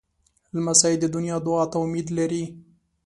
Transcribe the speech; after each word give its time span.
لمسی 0.55 0.93
د 0.99 1.03
نیا 1.23 1.37
دعا 1.45 1.63
ته 1.71 1.77
امید 1.85 2.07
لري. 2.17 2.43